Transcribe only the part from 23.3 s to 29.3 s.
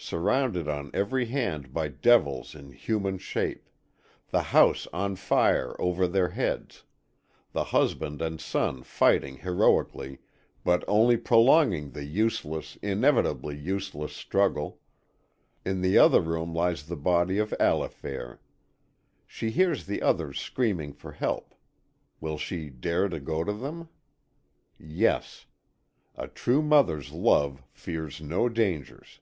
to them? Yes. A true mother's love fears no dangers.